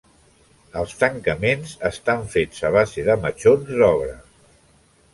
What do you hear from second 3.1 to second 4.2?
de matxons d'obra.